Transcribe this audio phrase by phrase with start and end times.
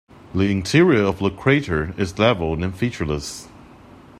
[0.33, 3.47] The interior of the crater is level and featureless.